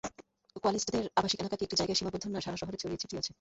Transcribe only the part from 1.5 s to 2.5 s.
কি একটি জায়গায় সীমাবদ্ধ না